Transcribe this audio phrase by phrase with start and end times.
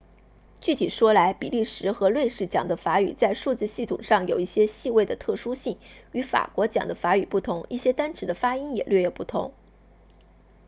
[0.61, 5.77] 具体说来比利时和瑞士讲的法语在数字系统上有一些细微的特殊性
[6.11, 9.53] 与法国讲的法语不同一些单词的发音也略有不同